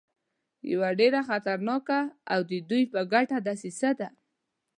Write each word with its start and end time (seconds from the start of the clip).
یوه 0.71 0.89
ډېره 0.99 1.19
خطرناکه 1.29 1.99
او 2.33 2.39
د 2.49 2.51
دوی 2.69 2.83
په 2.93 2.99
ګټه 3.13 3.37
دسیسه 3.47 3.89
ده. 3.99 4.09